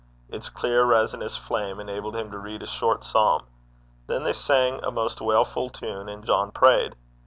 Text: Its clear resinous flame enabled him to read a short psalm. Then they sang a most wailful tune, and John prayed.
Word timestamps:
Its 0.31 0.49
clear 0.49 0.83
resinous 0.83 1.37
flame 1.37 1.79
enabled 1.79 2.15
him 2.15 2.31
to 2.31 2.39
read 2.39 2.63
a 2.63 2.65
short 2.65 3.03
psalm. 3.03 3.43
Then 4.07 4.23
they 4.23 4.33
sang 4.33 4.83
a 4.83 4.89
most 4.89 5.21
wailful 5.21 5.69
tune, 5.69 6.09
and 6.09 6.25
John 6.25 6.49
prayed. 6.49 6.95